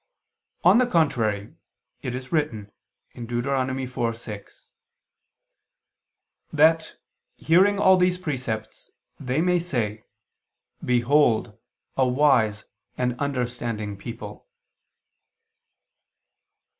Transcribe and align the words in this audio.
On 0.63 0.79
the 0.79 0.87
contrary, 0.87 1.53
It 2.01 2.15
is 2.15 2.31
written 2.31 2.71
(Deut. 3.15 3.43
4:6): 3.45 4.69
"That, 6.51 6.95
hearing 7.35 7.77
all 7.77 7.97
these 7.97 8.17
precepts, 8.17 8.89
they 9.19 9.41
may 9.43 9.59
say, 9.59 10.05
Behold 10.83 11.55
a 11.95 12.07
wise 12.07 12.65
and 12.97 13.15
understanding 13.19 13.95
people." 13.95 14.47